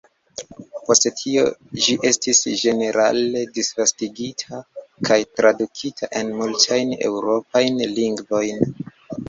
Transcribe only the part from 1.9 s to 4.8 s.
estis ĝenerale disvastigita